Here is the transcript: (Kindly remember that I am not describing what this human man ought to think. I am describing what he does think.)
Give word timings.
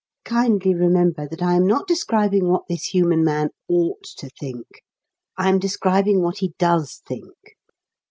(Kindly 0.25 0.73
remember 0.73 1.27
that 1.27 1.43
I 1.43 1.53
am 1.53 1.67
not 1.67 1.85
describing 1.87 2.49
what 2.49 2.67
this 2.67 2.85
human 2.85 3.23
man 3.23 3.49
ought 3.69 4.01
to 4.17 4.31
think. 4.31 4.65
I 5.37 5.47
am 5.47 5.59
describing 5.59 6.23
what 6.23 6.39
he 6.39 6.55
does 6.57 7.03
think.) 7.07 7.35